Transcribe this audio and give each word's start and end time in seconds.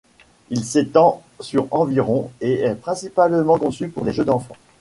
Il 0.49 0.65
s'étend 0.65 1.21
sur 1.41 1.67
environ 1.71 2.31
et 2.41 2.61
est 2.63 2.73
principalement 2.73 3.59
conçu 3.59 3.87
pour 3.87 4.03
les 4.03 4.13
jeux 4.13 4.25
d'enfants. 4.25 4.57